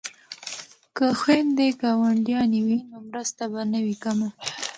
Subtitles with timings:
[0.95, 4.29] که خویندې ګاونډیانې وي نو مرسته به نه وي کمه.